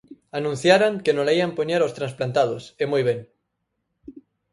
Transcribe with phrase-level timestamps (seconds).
[0.39, 3.19] Anunciaran que nola ían poñer aos transplantados e moi ben.